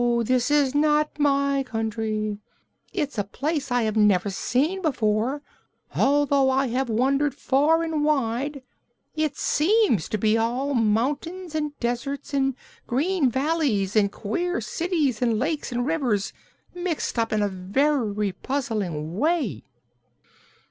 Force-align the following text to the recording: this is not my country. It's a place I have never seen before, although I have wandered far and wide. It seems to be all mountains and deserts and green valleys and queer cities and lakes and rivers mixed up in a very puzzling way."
this 0.23 0.49
is 0.49 0.73
not 0.73 1.11
my 1.19 1.61
country. 1.61 2.39
It's 2.91 3.19
a 3.19 3.23
place 3.23 3.71
I 3.71 3.83
have 3.83 3.95
never 3.95 4.31
seen 4.31 4.81
before, 4.81 5.43
although 5.93 6.49
I 6.49 6.69
have 6.69 6.89
wandered 6.89 7.35
far 7.35 7.83
and 7.83 8.03
wide. 8.03 8.63
It 9.15 9.37
seems 9.37 10.09
to 10.09 10.17
be 10.17 10.39
all 10.39 10.73
mountains 10.73 11.53
and 11.53 11.79
deserts 11.79 12.33
and 12.33 12.55
green 12.87 13.29
valleys 13.29 13.95
and 13.95 14.11
queer 14.11 14.59
cities 14.59 15.21
and 15.21 15.37
lakes 15.37 15.71
and 15.71 15.85
rivers 15.85 16.33
mixed 16.73 17.19
up 17.19 17.31
in 17.31 17.43
a 17.43 17.47
very 17.47 18.31
puzzling 18.31 19.19
way." 19.19 19.61